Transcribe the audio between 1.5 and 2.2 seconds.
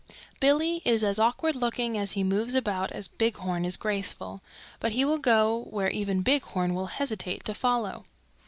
looking as